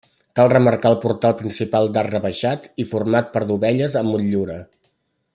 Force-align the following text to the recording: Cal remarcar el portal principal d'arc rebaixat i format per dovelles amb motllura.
Cal 0.37 0.47
remarcar 0.51 0.91
el 0.93 0.97
portal 1.03 1.35
principal 1.41 1.91
d'arc 1.97 2.09
rebaixat 2.15 2.65
i 2.85 2.89
format 2.93 3.29
per 3.35 3.43
dovelles 3.51 3.99
amb 4.03 4.15
motllura. 4.15 4.57